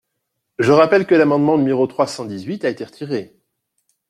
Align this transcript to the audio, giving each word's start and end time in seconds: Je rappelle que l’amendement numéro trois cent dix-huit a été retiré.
Je 0.57 0.71
rappelle 0.71 1.05
que 1.05 1.13
l’amendement 1.13 1.59
numéro 1.59 1.85
trois 1.85 2.07
cent 2.07 2.25
dix-huit 2.25 2.65
a 2.65 2.69
été 2.69 2.83
retiré. 2.83 3.37